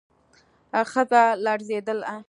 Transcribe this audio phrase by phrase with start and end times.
[0.91, 1.93] ښځه لړزېده.